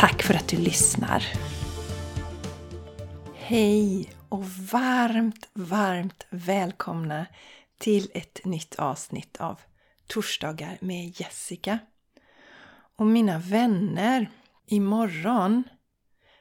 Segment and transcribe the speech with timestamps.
[0.00, 1.24] Tack för att du lyssnar!
[3.34, 7.26] Hej och varmt, varmt välkomna
[7.78, 9.60] till ett nytt avsnitt av
[10.06, 11.78] Torsdagar med Jessica.
[12.96, 14.30] Och mina vänner,
[14.66, 15.64] imorgon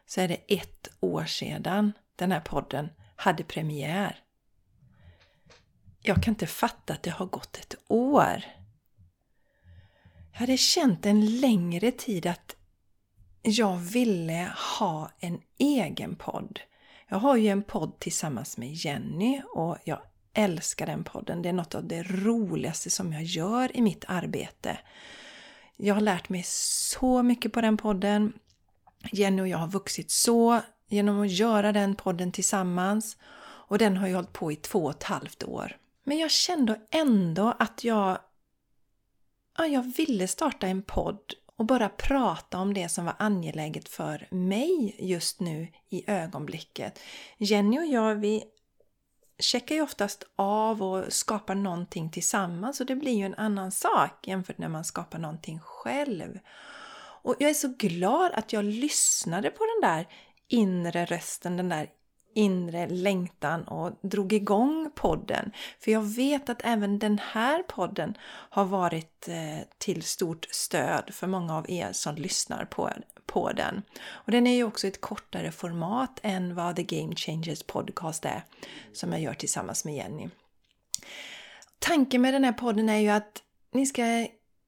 [0.05, 4.19] så är det ett år sedan den här podden hade premiär.
[6.01, 8.43] Jag kan inte fatta att det har gått ett år.
[10.31, 12.55] Jag hade känt en längre tid att
[13.41, 16.59] jag ville ha en egen podd.
[17.07, 20.01] Jag har ju en podd tillsammans med Jenny och jag
[20.33, 21.41] älskar den podden.
[21.41, 24.77] Det är något av det roligaste som jag gör i mitt arbete.
[25.77, 28.33] Jag har lärt mig så mycket på den podden.
[29.11, 33.17] Jenny och jag har vuxit så genom att göra den podden tillsammans.
[33.69, 35.77] Och den har ju hållit på i två och ett halvt år.
[36.03, 38.17] Men jag kände ändå att jag,
[39.57, 44.27] ja, jag ville starta en podd och bara prata om det som var angeläget för
[44.29, 46.99] mig just nu i ögonblicket.
[47.37, 48.43] Jenny och jag, vi
[49.39, 54.27] checkar ju oftast av och skapar någonting tillsammans och det blir ju en annan sak
[54.27, 56.39] jämfört när man skapar någonting själv.
[57.21, 60.07] Och jag är så glad att jag lyssnade på den där
[60.47, 61.89] inre rösten, den där
[62.39, 65.51] inre längtan och drog igång podden.
[65.79, 68.17] För jag vet att även den här podden
[68.49, 72.89] har varit eh, till stort stöd för många av er som lyssnar på,
[73.25, 73.81] på den.
[74.07, 78.43] Och den är ju också ett kortare format än vad The Game Changers podcast är
[78.93, 80.29] som jag gör tillsammans med Jenny.
[81.79, 84.27] Tanken med den här podden är ju att ni ska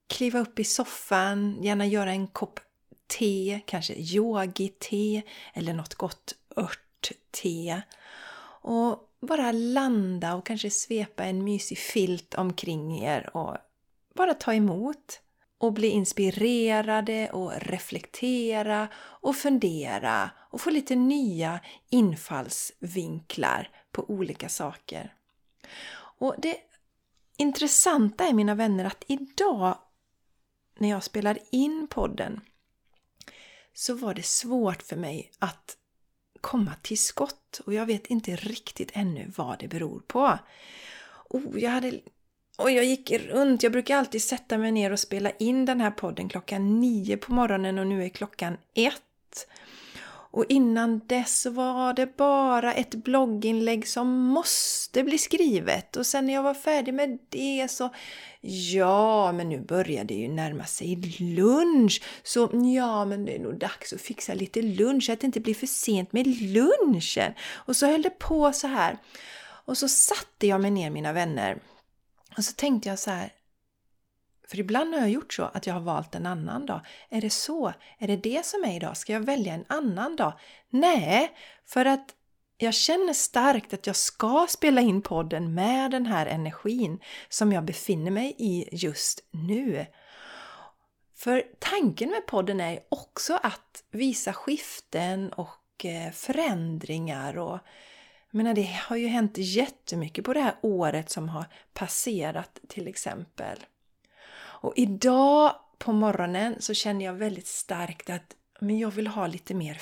[0.10, 2.60] kliva upp i soffan, gärna göra en kopp
[3.08, 5.22] te, kanske yogi-te
[5.54, 6.91] eller något gott ört
[7.32, 7.82] te
[8.62, 13.58] och bara landa och kanske svepa en mysig filt omkring er och
[14.14, 15.22] bara ta emot
[15.58, 25.14] och bli inspirerade och reflektera och fundera och få lite nya infallsvinklar på olika saker.
[25.94, 26.58] Och det
[27.38, 29.78] intressanta är mina vänner att idag
[30.78, 32.42] när jag spelar in podden
[33.74, 35.78] så var det svårt för mig att
[36.42, 40.40] komma till skott och jag vet inte riktigt ännu vad det beror på.
[41.30, 42.00] Oh, jag hade
[42.58, 45.92] och jag gick runt, jag brukar alltid sätta mig ner och spela in den här
[45.92, 49.48] podden klockan nio på morgonen och nu är klockan ett.
[50.34, 55.96] Och innan dess var det bara ett blogginlägg som måste bli skrivet.
[55.96, 57.90] Och sen när jag var färdig med det så,
[58.42, 62.02] ja, men nu börjar det ju närma sig lunch.
[62.24, 65.40] Så ja, men det är nog dags att fixa lite lunch, så att det inte
[65.40, 67.34] blir för sent med lunchen.
[67.52, 68.98] Och så höll det på så här.
[69.66, 71.62] Och så satte jag mig ner mina vänner.
[72.38, 73.34] Och så tänkte jag så här,
[74.52, 76.82] för ibland har jag gjort så att jag har valt en annan dag.
[77.10, 77.74] Är det så?
[77.98, 78.98] Är det det som är idag?
[78.98, 80.34] Ska jag välja en annan dag?
[80.70, 81.32] Nej,
[81.66, 82.16] för att
[82.58, 87.66] jag känner starkt att jag ska spela in podden med den här energin som jag
[87.66, 89.86] befinner mig i just nu.
[91.16, 97.60] För tanken med podden är också att visa skiften och eh, förändringar och
[98.32, 102.88] jag menar, det har ju hänt jättemycket på det här året som har passerat till
[102.88, 103.58] exempel.
[104.62, 109.54] Och idag på morgonen så känner jag väldigt starkt att men jag vill ha lite
[109.54, 109.74] mer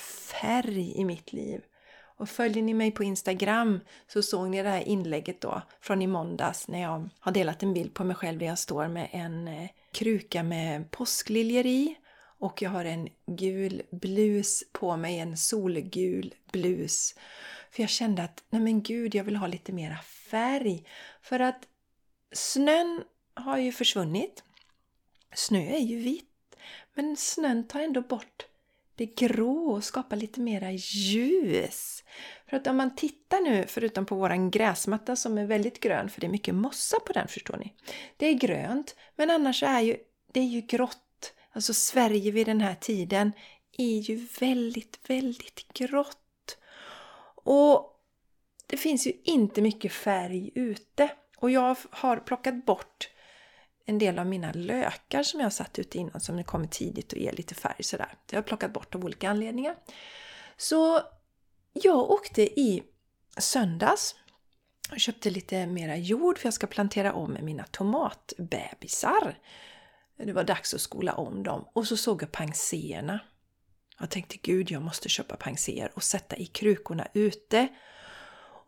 [0.41, 1.61] färg i mitt liv.
[2.17, 6.07] Och följer ni mig på Instagram så såg ni det här inlägget då från i
[6.07, 9.47] måndags när jag har delat en bild på mig själv där jag står med en
[9.47, 11.95] eh, kruka med påskliljor i
[12.39, 17.15] och jag har en gul blus på mig, en solgul blus.
[17.71, 19.97] För jag kände att, nej men gud, jag vill ha lite mera
[20.31, 20.83] färg.
[21.21, 21.67] För att
[22.33, 23.03] snön
[23.33, 24.43] har ju försvunnit.
[25.35, 26.55] Snö är ju vitt,
[26.93, 28.45] men snön tar ändå bort
[28.99, 32.03] det grå och skapar lite mera ljus.
[32.49, 36.21] För att om man tittar nu, förutom på våran gräsmatta som är väldigt grön, för
[36.21, 37.73] det är mycket mossa på den förstår ni.
[38.17, 39.97] Det är grönt, men annars är ju,
[40.31, 41.33] det är ju grått.
[41.51, 43.31] Alltså Sverige vid den här tiden
[43.77, 46.57] är ju väldigt, väldigt grått.
[47.43, 47.99] Och
[48.67, 51.09] det finns ju inte mycket färg ute.
[51.37, 53.09] Och jag har plockat bort
[53.89, 57.31] en del av mina lökar som jag satt ute innan som kommer tidigt och ger
[57.31, 58.13] lite färg sådär.
[58.25, 59.75] Det har jag plockat bort av olika anledningar.
[60.57, 61.01] Så
[61.73, 62.83] jag åkte i
[63.37, 64.15] söndags
[64.91, 69.37] och köpte lite mera jord för jag ska plantera om mina tomatbebisar.
[70.17, 71.65] Det var dags att skola om dem.
[71.73, 73.19] Och så såg jag panserna.
[73.99, 77.67] Jag tänkte gud, jag måste köpa panser och sätta i krukorna ute.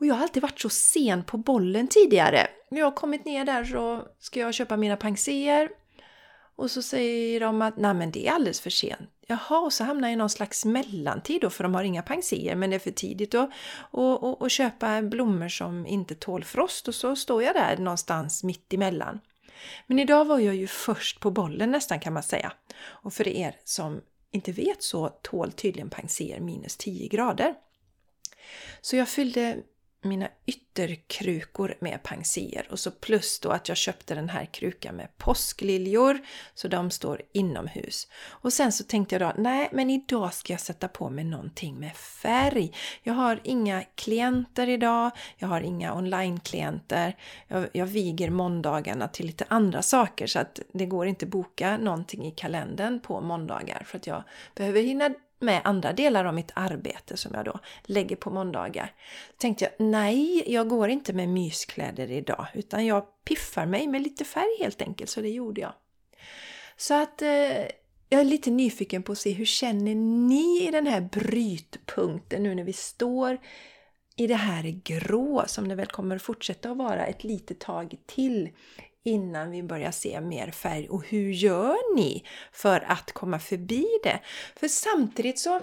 [0.02, 2.48] Och jag har alltid varit så sen på bollen tidigare.
[2.70, 5.70] När Jag har kommit ner där så ska jag köpa mina pangséer.
[6.56, 9.10] Och så säger de att nej men det är alldeles för sent.
[9.28, 12.56] Jaha, och så hamnar jag i någon slags mellantid då för de har inga pangséer
[12.56, 13.50] men det är för tidigt att
[13.92, 18.44] och, och, och köpa blommor som inte tål frost och så står jag där någonstans
[18.44, 19.20] mitt emellan.
[19.88, 22.54] Men idag var jag ju först på bollen nästan kan man säga.
[22.82, 24.02] Och för er som
[24.32, 27.56] inte vet så tål tydligen panser minus 10 grader.
[28.82, 29.58] Så jag fyllde
[30.02, 35.18] mina ytterkrukor med pansier och så plus då att jag köpte den här krukan med
[35.18, 36.20] påskliljor
[36.54, 38.08] så de står inomhus.
[38.28, 41.80] Och sen så tänkte jag då, nej men idag ska jag sätta på mig någonting
[41.80, 42.74] med färg.
[43.04, 47.16] Jag har inga klienter idag, jag har inga online-klienter.
[47.48, 52.26] Jag, jag viger måndagarna till lite andra saker så att det går inte boka någonting
[52.26, 54.24] i kalendern på måndagar för att jag
[54.56, 55.10] behöver hinna
[55.42, 58.94] med andra delar av mitt arbete som jag då lägger på måndagar.
[59.28, 64.02] Då tänkte jag, nej, jag går inte med myskläder idag utan jag piffar mig med
[64.02, 65.74] lite färg helt enkelt, så det gjorde jag.
[66.78, 67.66] Så att eh,
[68.10, 72.56] jag är lite nyfiken på att se hur känner ni i den här brytpunkten nu
[72.56, 73.38] när vi står
[74.16, 77.96] i det här grå som det väl kommer att fortsätta att vara ett litet tag
[78.06, 78.50] till
[79.04, 80.90] innan vi börjar se mer färg.
[80.90, 84.20] Och hur gör ni för att komma förbi det?
[84.56, 85.62] För samtidigt så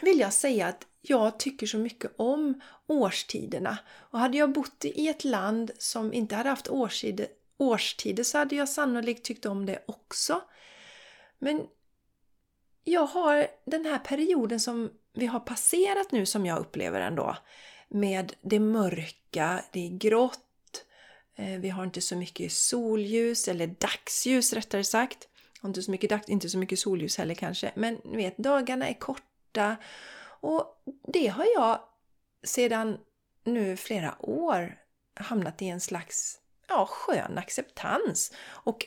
[0.00, 3.78] vill jag säga att jag tycker så mycket om årstiderna.
[4.10, 7.26] Och hade jag bott i ett land som inte hade haft årstider,
[7.58, 10.40] årstider så hade jag sannolikt tyckt om det också.
[11.38, 11.66] Men
[12.84, 17.36] jag har den här perioden som vi har passerat nu som jag upplever ändå.
[17.88, 20.45] Med det mörka, det är grått,
[21.36, 25.28] Eh, vi har inte så mycket solljus, eller dagsljus rättare sagt.
[25.64, 27.72] Inte så mycket, inte så mycket solljus heller kanske.
[27.74, 29.76] Men ni vet, dagarna är korta.
[30.40, 31.80] Och det har jag
[32.44, 32.98] sedan
[33.44, 34.78] nu flera år
[35.14, 38.32] hamnat i en slags ja, skön acceptans.
[38.48, 38.86] Och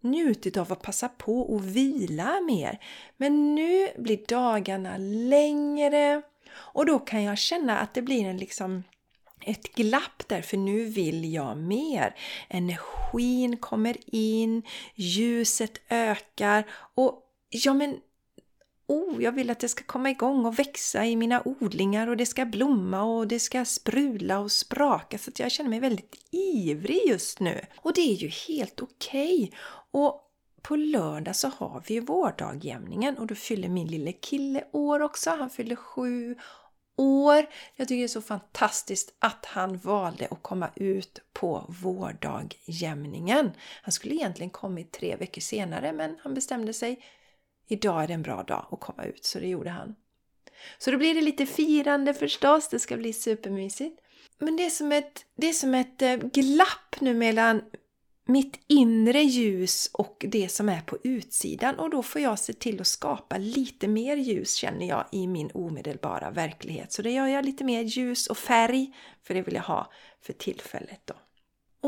[0.00, 2.78] njutit av att passa på och vila mer.
[3.16, 6.22] Men nu blir dagarna längre
[6.54, 8.82] och då kan jag känna att det blir en liksom
[9.46, 12.14] ett glapp där, för nu vill jag mer.
[12.48, 14.62] Energin kommer in,
[14.94, 17.96] ljuset ökar och ja men
[18.86, 22.26] Oh, jag vill att det ska komma igång och växa i mina odlingar och det
[22.26, 27.00] ska blomma och det ska sprudla och spraka så att jag känner mig väldigt ivrig
[27.06, 27.60] just nu.
[27.76, 29.44] Och det är ju helt okej.
[29.44, 29.58] Okay.
[29.90, 30.28] Och
[30.62, 35.30] på lördag så har vi ju vårdagjämningen och då fyller min lille kille år också.
[35.30, 36.36] Han fyller sju
[37.02, 37.46] år.
[37.76, 43.50] Jag tycker det är så fantastiskt att han valde att komma ut på vårdagjämningen.
[43.82, 47.04] Han skulle egentligen kommit tre veckor senare men han bestämde sig.
[47.68, 49.94] Idag är det en bra dag att komma ut, så det gjorde han.
[50.78, 54.00] Så då blir det lite firande förstås, det ska bli supermysigt.
[54.38, 57.62] Men det är som ett, det är som ett eh, glapp nu mellan
[58.24, 62.80] mitt inre ljus och det som är på utsidan och då får jag se till
[62.80, 66.92] att skapa lite mer ljus känner jag i min omedelbara verklighet.
[66.92, 70.32] Så det gör jag lite mer ljus och färg för det vill jag ha för
[70.32, 71.14] tillfället då.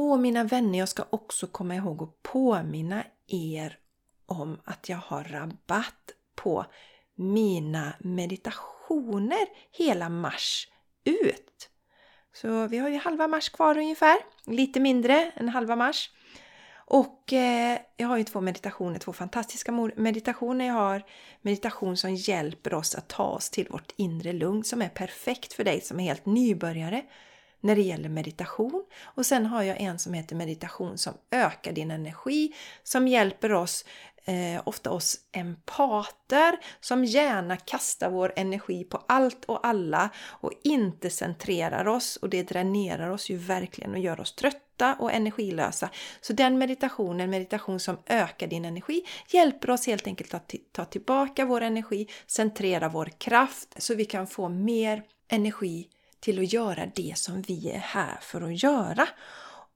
[0.00, 3.78] Och mina vänner, jag ska också komma ihåg att påminna er
[4.26, 6.66] om att jag har rabatt på
[7.14, 10.68] mina meditationer hela mars
[11.04, 11.70] ut.
[12.32, 14.16] Så vi har ju halva mars kvar ungefär,
[14.46, 16.10] lite mindre än halva mars.
[16.86, 20.66] Och eh, jag har ju två meditationer, två fantastiska meditationer.
[20.66, 21.02] Jag har
[21.42, 25.64] meditation som hjälper oss att ta oss till vårt inre lugn som är perfekt för
[25.64, 27.02] dig som är helt nybörjare
[27.60, 28.84] när det gäller meditation.
[29.02, 33.84] Och sen har jag en som heter meditation som ökar din energi, som hjälper oss
[34.24, 41.10] eh, ofta oss empater som gärna kastar vår energi på allt och alla och inte
[41.10, 45.90] centrerar oss och det dränerar oss ju verkligen och gör oss trötta och energilösa.
[46.20, 51.44] Så den meditationen, meditation som ökar din energi, hjälper oss helt enkelt att ta tillbaka
[51.44, 55.88] vår energi, centrera vår kraft så vi kan få mer energi
[56.20, 59.08] till att göra det som vi är här för att göra.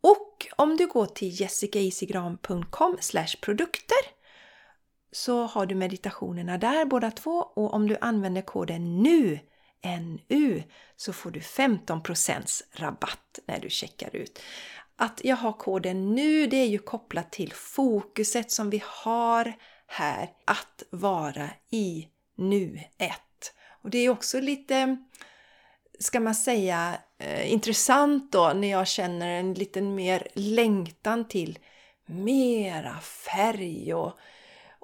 [0.00, 2.96] Och om du går till jessicaisigran.com
[3.40, 4.17] produkter
[5.12, 9.38] så har du meditationerna där båda två och om du använder koden NU
[9.84, 10.62] NU
[10.96, 14.42] så får du 15% rabatt när du checkar ut.
[15.00, 19.52] att jag har koden nu, det är ju kopplat till fokuset som vi har
[19.86, 23.54] här, att vara i nuet.
[23.82, 24.96] Och det är också lite,
[25.98, 31.58] ska man säga, eh, intressant då när jag känner en liten mer längtan till
[32.06, 34.18] mera färg och,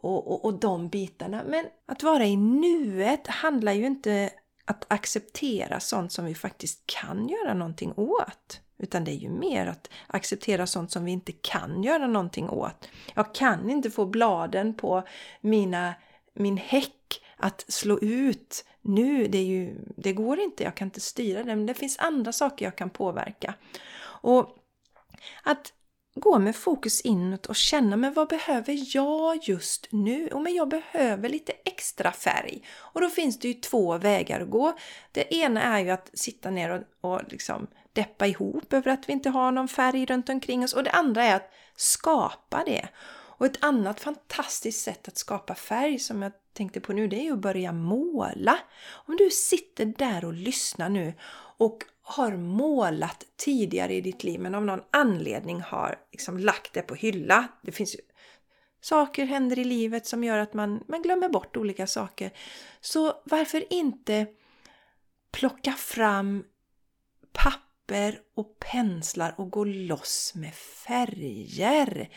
[0.05, 1.43] och, och, och de bitarna.
[1.47, 4.31] Men att vara i nuet handlar ju inte
[4.65, 8.61] att acceptera sånt som vi faktiskt kan göra någonting åt.
[8.79, 12.89] Utan det är ju mer att acceptera sånt som vi inte kan göra någonting åt.
[13.15, 15.03] Jag kan inte få bladen på
[15.41, 15.95] mina,
[16.35, 19.29] min häck att slå ut nu.
[19.29, 21.57] Det, är ju, det går inte, jag kan inte styra det.
[21.57, 23.55] Men det finns andra saker jag kan påverka.
[24.05, 24.57] Och
[25.43, 25.73] att
[26.15, 30.29] gå med fokus inåt och känna men vad behöver jag just nu?
[30.29, 32.63] Och men jag behöver lite extra färg.
[32.77, 34.77] Och då finns det ju två vägar att gå.
[35.13, 39.13] Det ena är ju att sitta ner och, och liksom deppa ihop över att vi
[39.13, 40.73] inte har någon färg runt omkring oss.
[40.73, 42.89] Och det andra är att skapa det.
[43.37, 47.25] Och ett annat fantastiskt sätt att skapa färg som jag tänkte på nu det är
[47.25, 48.59] ju att börja måla.
[48.91, 51.15] Om du sitter där och lyssnar nu
[51.57, 56.83] och har målat tidigare i ditt liv men av någon anledning har liksom lagt det
[56.83, 57.49] på hylla.
[57.63, 58.01] Det finns ju
[58.81, 62.31] saker händer i livet som gör att man, man glömmer bort olika saker.
[62.81, 64.27] Så varför inte
[65.31, 66.45] plocka fram
[67.33, 72.09] papper papper och penslar och gå loss med färger.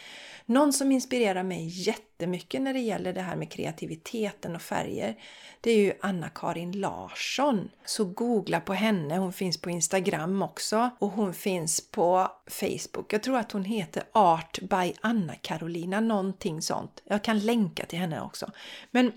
[0.45, 5.15] Någon som inspirerar mig jättemycket när det gäller det här med kreativiteten och färger,
[5.61, 7.69] det är ju Anna-Karin Larsson.
[7.85, 13.13] Så googla på henne, hon finns på Instagram också och hon finns på Facebook.
[13.13, 17.01] Jag tror att hon heter Art by Anna-Karolina, någonting sånt.
[17.05, 18.51] Jag kan länka till henne också.
[18.91, 19.11] Men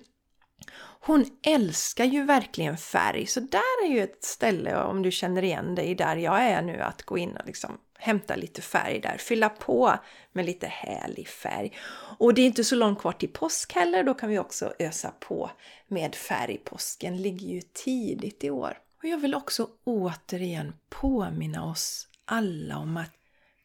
[1.00, 5.74] hon älskar ju verkligen färg, så där är ju ett ställe om du känner igen
[5.74, 9.48] dig där jag är nu att gå in och liksom hämta lite färg där, fylla
[9.48, 9.94] på
[10.32, 11.72] med lite härlig färg.
[12.18, 15.12] Och det är inte så långt kvar till påsk heller, då kan vi också ösa
[15.20, 15.50] på
[15.88, 16.58] med färg.
[16.64, 18.78] Påsken ligger ju tidigt i år.
[18.98, 23.12] Och jag vill också återigen påminna oss alla om att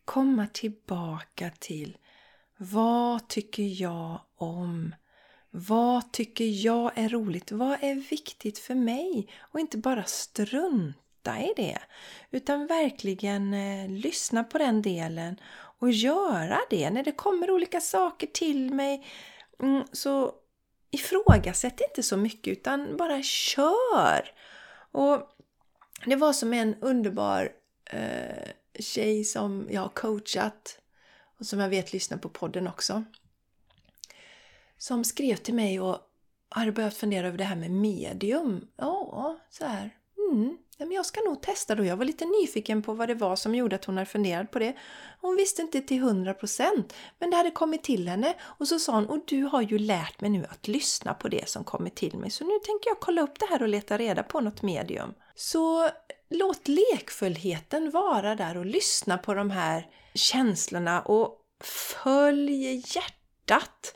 [0.06, 1.98] komma tillbaka till
[2.58, 4.96] vad tycker jag om
[5.58, 7.52] vad tycker jag är roligt?
[7.52, 9.28] Vad är viktigt för mig?
[9.40, 11.78] Och inte bara strunta i det.
[12.32, 15.40] Utan verkligen eh, lyssna på den delen
[15.80, 16.90] och göra det.
[16.90, 19.06] När det kommer olika saker till mig
[19.60, 20.34] mm, så
[20.92, 24.32] ifrågasätt inte så mycket utan bara kör.
[24.92, 25.30] Och
[26.06, 27.50] det var som en underbar
[27.92, 30.80] eh, tjej som jag har coachat
[31.40, 33.04] och som jag vet lyssnar på podden också
[34.78, 36.00] som skrev till mig och
[36.50, 38.68] hade börjat fundera över det här med medium.
[38.78, 39.92] Ja, så här.
[40.32, 41.86] Mm, men jag ska nog testa då.
[41.86, 44.60] Jag var lite nyfiken på vad det var som gjorde att hon hade funderat på
[44.60, 44.76] det.
[45.22, 49.06] Hon visste inte till 100% men det hade kommit till henne och så sa hon
[49.06, 52.30] och du har ju lärt mig nu att lyssna på det som kommer till mig
[52.30, 55.14] så nu tänker jag kolla upp det här och leta reda på något medium.
[55.36, 55.90] Så
[56.30, 63.96] låt lekfullheten vara där och lyssna på de här känslorna och följ hjärtat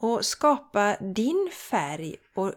[0.00, 2.52] och skapa din färg och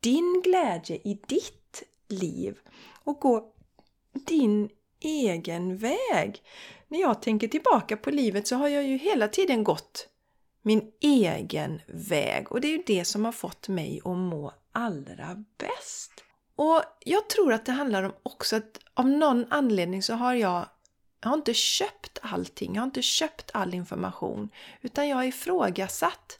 [0.00, 2.58] din glädje i ditt liv
[3.04, 3.52] och gå
[4.12, 4.68] din
[5.00, 6.42] egen väg.
[6.88, 10.08] När jag tänker tillbaka på livet så har jag ju hela tiden gått
[10.62, 15.44] min egen väg och det är ju det som har fått mig att må allra
[15.58, 16.12] bäst.
[16.56, 20.68] Och jag tror att det handlar om också att av någon anledning så har jag
[21.20, 24.50] jag har inte köpt allting, jag har inte köpt all information
[24.80, 26.38] utan jag har ifrågasatt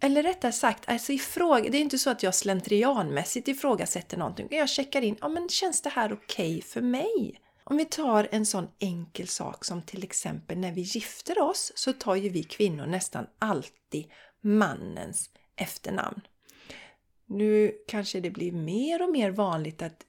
[0.00, 4.48] eller rättare sagt, alltså ifråga, det är inte så att jag slentrianmässigt ifrågasätter någonting.
[4.50, 7.40] Jag checkar in, ja men känns det här okej okay för mig?
[7.64, 11.92] Om vi tar en sån enkel sak som till exempel när vi gifter oss så
[11.92, 16.20] tar ju vi kvinnor nästan alltid mannens efternamn.
[17.26, 20.04] Nu kanske det blir mer och mer vanligt att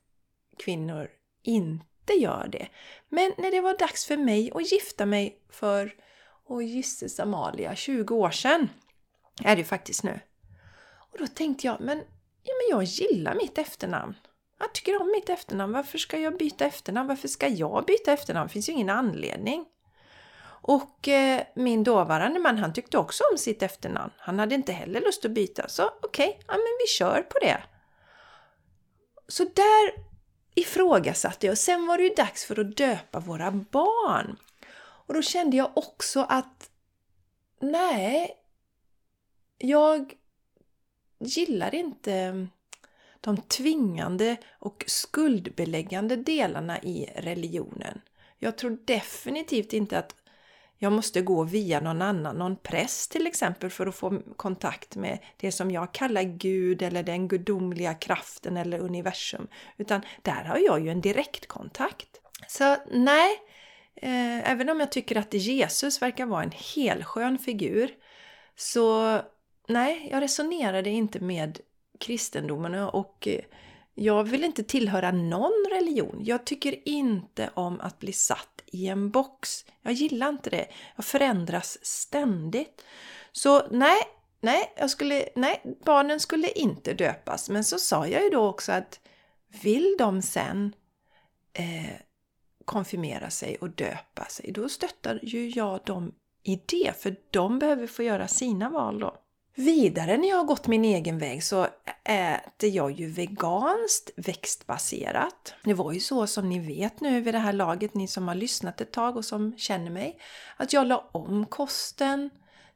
[0.58, 1.10] kvinnor
[1.44, 2.68] inte gör det.
[3.10, 5.96] Men när det var dags för mig att gifta mig för,
[6.46, 8.70] åh gisses Amalia, 20 år sedan
[9.44, 10.20] är det ju faktiskt nu.
[11.12, 11.98] Och då tänkte jag, men,
[12.44, 14.16] ja, men jag gillar mitt efternamn.
[14.60, 15.74] Jag tycker om mitt efternamn.
[15.74, 17.08] Varför ska jag byta efternamn?
[17.08, 18.48] Varför ska jag byta efternamn?
[18.48, 19.66] Det finns ju ingen anledning.
[20.62, 24.12] Och eh, min dåvarande man han tyckte också om sitt efternamn.
[24.18, 25.68] Han hade inte heller lust att byta.
[25.68, 27.64] Så okej, okay, ja, men vi kör på det.
[29.28, 29.94] Så där
[30.56, 31.58] ifrågasatte jag.
[31.58, 34.38] Sen var det ju dags för att döpa våra barn.
[34.80, 36.70] Och då kände jag också att
[37.60, 38.36] nej,
[39.60, 40.14] jag
[41.20, 42.50] gillar inte mm,
[43.22, 48.02] de tvingande och skuldbeläggande delarna i religionen.
[48.38, 50.16] Jag tror definitivt inte att
[50.82, 55.20] jag måste gå via någon annan, någon präst till exempel, för att få kontakt med
[55.38, 59.48] det som jag kallar Gud eller den gudomliga kraften eller universum.
[59.78, 62.22] Utan där har jag ju en direktkontakt.
[62.48, 63.30] Så nej,
[63.96, 67.92] eh, även om jag tycker att Jesus verkar vara en helskön figur,
[68.56, 69.22] så
[69.70, 71.60] nej, jag resonerade inte med
[72.00, 73.42] kristendomen och eh,
[73.94, 76.20] jag vill inte tillhöra någon religion.
[76.24, 79.66] Jag tycker inte om att bli satt i en box.
[79.82, 80.68] Jag gillar inte det.
[80.96, 82.86] Jag förändras ständigt.
[83.32, 83.98] Så nej,
[84.42, 87.50] nej, jag skulle, nej, barnen skulle inte döpas.
[87.50, 89.00] Men så sa jag ju då också att
[89.64, 90.76] vill de sen
[91.54, 91.96] eh,
[92.66, 97.02] konfirmera sig och döpa sig, då stöttar ju jag dem i det.
[97.02, 99.18] För de behöver få göra sina val då.
[99.56, 101.68] Vidare när jag har gått min egen väg så
[102.04, 105.54] äter jag ju veganskt växtbaserat.
[105.64, 108.36] Det var ju så som ni vet nu vid det här laget, ni som har
[108.36, 110.20] lyssnat ett tag och som känner mig,
[110.58, 112.30] att jag la om kosten.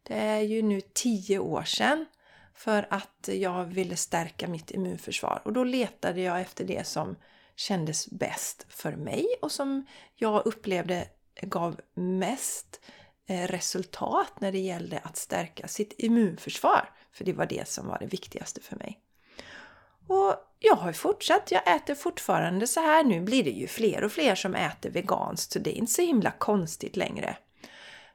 [0.03, 2.05] Det är ju nu tio år sedan
[2.53, 7.15] för att jag ville stärka mitt immunförsvar och då letade jag efter det som
[7.55, 11.07] kändes bäst för mig och som jag upplevde
[11.41, 12.79] gav mest
[13.27, 16.89] Eh, resultat när det gällde att stärka sitt immunförsvar.
[17.11, 18.99] För det var det som var det viktigaste för mig.
[20.07, 23.03] Och jag har fortsatt, jag äter fortfarande så här.
[23.03, 26.01] Nu blir det ju fler och fler som äter veganskt så det är inte så
[26.01, 27.37] himla konstigt längre.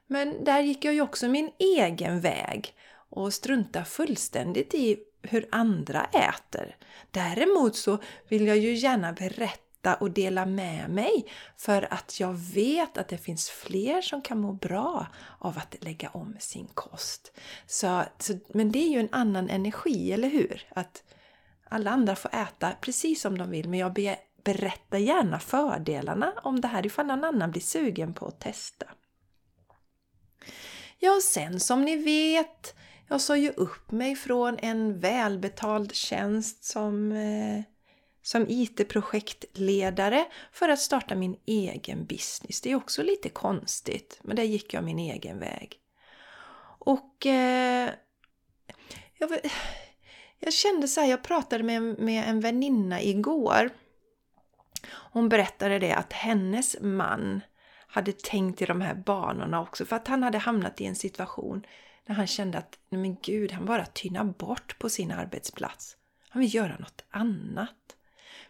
[0.07, 2.73] Men där gick jag ju också min egen väg
[3.09, 6.75] och strunta fullständigt i hur andra äter.
[7.11, 7.97] Däremot så
[8.27, 11.25] vill jag ju gärna berätta berätta och dela med mig
[11.57, 15.07] för att jag vet att det finns fler som kan må bra
[15.39, 17.31] av att lägga om sin kost.
[17.67, 20.67] Så, så, men det är ju en annan energi, eller hur?
[20.75, 21.03] Att
[21.69, 26.61] alla andra får äta precis som de vill men jag ber, berättar gärna fördelarna om
[26.61, 28.85] det här ifall någon annan blir sugen på att testa.
[30.99, 32.75] Ja, och sen som ni vet,
[33.07, 37.63] jag sa ju upp mig från en välbetald tjänst som eh,
[38.29, 42.61] som IT-projektledare för att starta min egen business.
[42.61, 45.79] Det är också lite konstigt, men där gick jag min egen väg.
[46.79, 47.89] Och eh,
[49.17, 49.29] jag,
[50.39, 53.69] jag, kände så här, jag pratade med, med en väninna igår.
[54.91, 57.41] Hon berättade det att hennes man
[57.87, 61.65] hade tänkt i de här banorna också för att han hade hamnat i en situation
[62.07, 65.97] där han kände att men gud, han bara tynar bort på sin arbetsplats.
[66.29, 67.78] Han vill göra något annat.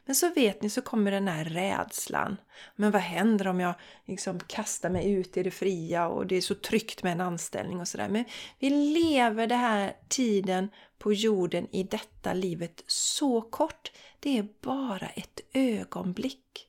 [0.10, 2.38] Men så vet ni så kommer den här rädslan.
[2.76, 3.74] Men vad händer om jag
[4.06, 7.80] liksom kastar mig ut i det fria och det är så tryggt med en anställning
[7.80, 8.10] och sådär.
[8.10, 8.26] Men
[8.60, 13.91] vi lever den här tiden på jorden i detta livet så kort.
[14.19, 16.67] Det är bara ett ögonblick.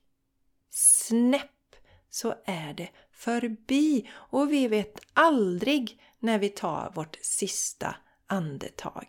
[0.71, 1.77] Snäpp
[2.11, 7.97] så är det förbi och vi vet aldrig när vi tar vårt sista
[8.31, 9.07] andetag.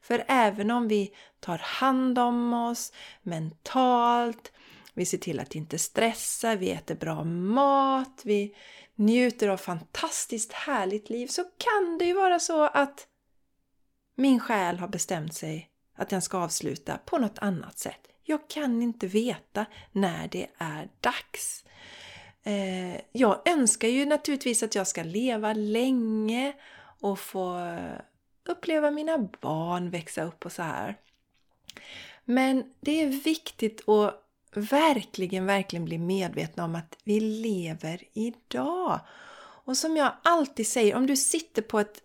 [0.00, 4.52] För även om vi tar hand om oss mentalt,
[4.94, 8.54] vi ser till att inte stressa, vi äter bra mat, vi
[8.94, 13.06] njuter av fantastiskt härligt liv så kan det ju vara så att
[14.14, 18.08] min själ har bestämt sig att den ska avsluta på något annat sätt.
[18.22, 21.64] Jag kan inte veta när det är dags.
[22.42, 26.52] Eh, jag önskar ju naturligtvis att jag ska leva länge
[27.00, 27.76] och få
[28.50, 30.96] uppleva mina barn växa upp och så här.
[32.24, 39.00] Men det är viktigt att verkligen, verkligen bli medvetna om att vi lever idag.
[39.64, 42.02] Och som jag alltid säger, om du sitter på ett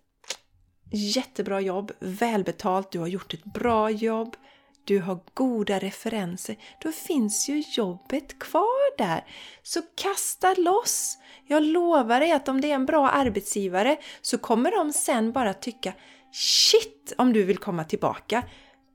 [0.92, 4.36] jättebra jobb, välbetalt, du har gjort ett bra jobb,
[4.84, 9.24] du har goda referenser, då finns ju jobbet kvar där.
[9.62, 11.18] Så kasta loss!
[11.46, 15.54] Jag lovar dig att om det är en bra arbetsgivare så kommer de sen bara
[15.54, 15.92] tycka
[16.32, 18.42] Shit om du vill komma tillbaka!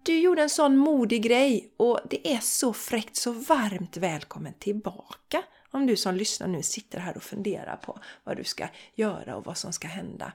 [0.03, 5.43] Du gjorde en sån modig grej och det är så fräckt, så varmt välkommen tillbaka!
[5.71, 9.45] Om du som lyssnar nu sitter här och funderar på vad du ska göra och
[9.45, 10.33] vad som ska hända.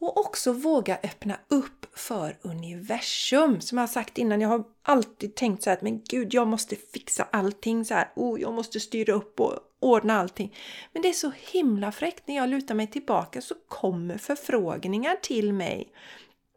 [0.00, 3.60] Och också våga öppna upp för universum.
[3.60, 6.48] Som jag har sagt innan, jag har alltid tänkt så här att men gud, jag
[6.48, 8.12] måste fixa allting så här.
[8.16, 10.54] Oh, jag måste styra upp och ordna allting.
[10.92, 15.52] Men det är så himla fräckt när jag lutar mig tillbaka så kommer förfrågningar till
[15.52, 15.92] mig.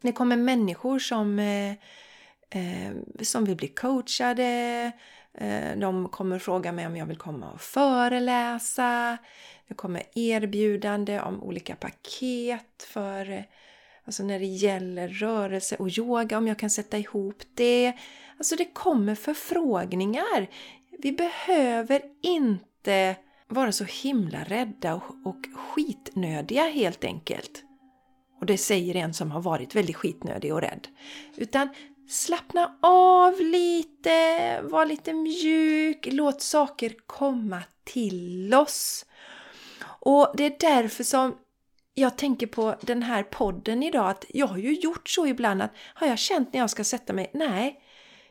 [0.02, 1.70] Det kommer människor som, eh,
[2.50, 4.92] eh, som vill bli coachade.
[5.34, 9.18] Eh, de kommer fråga mig om jag vill komma och föreläsa.
[9.68, 13.44] Det kommer erbjudande om olika paket för
[14.06, 17.92] Alltså när det gäller rörelse och yoga, om jag kan sätta ihop det.
[18.38, 20.46] Alltså det kommer förfrågningar.
[20.98, 23.16] Vi behöver inte Eh,
[23.48, 27.62] vara så himla rädda och, och skitnödiga helt enkelt.
[28.40, 30.88] Och det säger en som har varit väldigt skitnödig och rädd.
[31.36, 31.68] Utan
[32.08, 39.06] slappna av lite, var lite mjuk, låt saker komma till oss.
[39.82, 41.36] Och det är därför som
[41.94, 45.72] jag tänker på den här podden idag att jag har ju gjort så ibland att
[45.94, 47.80] har jag känt när jag ska sätta mig, nej,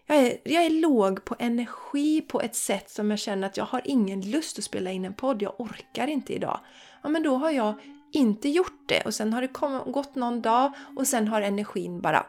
[0.07, 3.65] jag är, jag är låg på energi på ett sätt som jag känner att jag
[3.65, 6.59] har ingen lust att spela in en podd, jag orkar inte idag.
[7.03, 7.73] Ja, men då har jag
[8.11, 12.01] inte gjort det och sen har det kom, gått någon dag och sen har energin
[12.01, 12.25] bara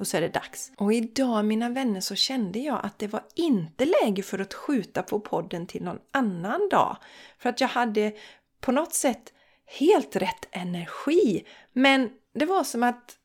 [0.00, 0.72] och så är det dags.
[0.76, 5.02] Och idag mina vänner så kände jag att det var inte läge för att skjuta
[5.02, 6.96] på podden till någon annan dag.
[7.38, 8.12] För att jag hade
[8.60, 9.32] på något sätt
[9.66, 11.44] helt rätt energi.
[11.72, 13.16] Men det var som att,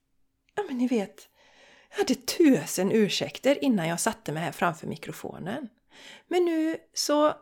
[0.55, 1.29] ja men ni vet,
[1.95, 5.69] jag hade tusen ursäkter innan jag satte mig här framför mikrofonen.
[6.27, 7.33] Men nu så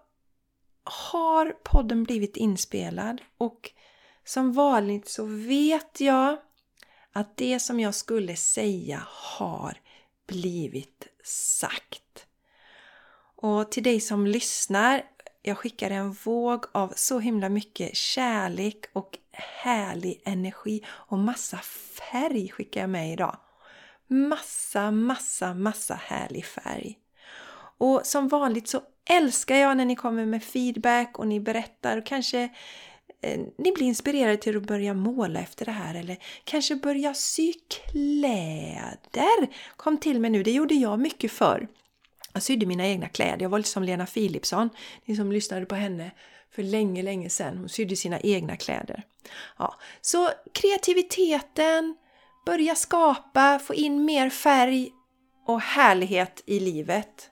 [0.83, 3.71] har podden blivit inspelad och
[4.25, 6.37] som vanligt så vet jag
[7.11, 9.81] att det som jag skulle säga har
[10.27, 12.25] blivit sagt.
[13.35, 15.03] Och till dig som lyssnar,
[15.41, 22.49] jag skickar en våg av så himla mycket kärlek och härlig energi och massa färg
[22.49, 23.37] skickar jag med idag.
[24.13, 26.97] Massa, massa, massa härlig färg.
[27.77, 32.05] Och som vanligt så älskar jag när ni kommer med feedback och ni berättar och
[32.05, 32.49] kanske
[33.21, 37.53] eh, ni blir inspirerade till att börja måla efter det här eller kanske börja sy
[37.53, 39.47] kläder.
[39.75, 41.67] Kom till mig nu, det gjorde jag mycket förr.
[42.33, 43.41] Jag sydde mina egna kläder.
[43.41, 44.69] Jag var lite som Lena Philipsson,
[45.05, 46.11] ni som lyssnade på henne
[46.51, 47.57] för länge, länge sedan.
[47.57, 49.03] Hon sydde sina egna kläder.
[49.57, 51.95] Ja, så kreativiteten,
[52.45, 54.91] börja skapa, få in mer färg
[55.45, 57.29] och härlighet i livet.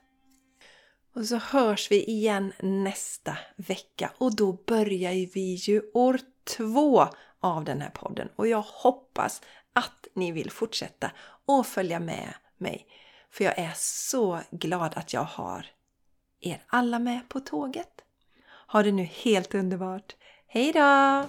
[1.14, 6.20] Och så hörs vi igen nästa vecka och då börjar vi ju år
[6.56, 7.06] två
[7.40, 11.10] av den här podden och jag hoppas att ni vill fortsätta
[11.46, 12.86] och följa med mig.
[13.30, 15.66] För jag är så glad att jag har
[16.40, 18.00] er alla med på tåget.
[18.66, 20.16] Ha det nu helt underbart.
[20.46, 21.28] Hejdå!